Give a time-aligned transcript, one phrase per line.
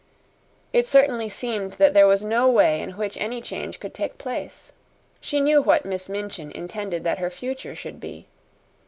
[0.73, 4.73] It certainly seemed that there was no way in which any change could take place.
[5.19, 8.25] She knew what Miss Minchin intended that her future should be.